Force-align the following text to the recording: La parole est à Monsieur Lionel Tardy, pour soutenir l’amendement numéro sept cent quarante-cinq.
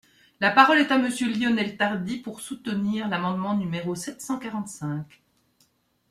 La 0.39 0.49
parole 0.49 0.79
est 0.79 0.91
à 0.91 0.97
Monsieur 0.97 1.31
Lionel 1.31 1.77
Tardy, 1.77 2.17
pour 2.17 2.41
soutenir 2.41 3.07
l’amendement 3.07 3.55
numéro 3.55 3.93
sept 3.93 4.19
cent 4.19 4.39
quarante-cinq. 4.39 5.21